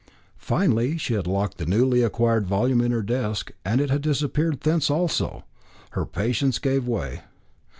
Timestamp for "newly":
1.67-2.01